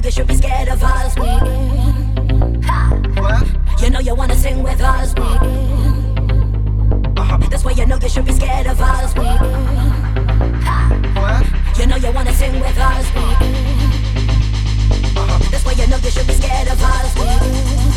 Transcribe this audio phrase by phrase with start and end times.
[0.00, 1.14] they should be scared of us.
[1.16, 1.26] We.
[3.84, 5.14] You know you wanna sing with us.
[7.16, 7.38] Uh-huh.
[7.50, 9.14] That's why you know they should be scared of us.
[9.14, 9.24] We.
[11.80, 13.06] You know you wanna sing with us.
[15.16, 15.38] Uh-huh.
[15.50, 17.14] That's why you know they should be scared of us.
[17.84, 17.89] We.